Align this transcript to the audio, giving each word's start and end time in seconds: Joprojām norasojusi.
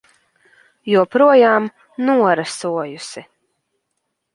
Joprojām 0.93 1.69
norasojusi. 2.13 3.29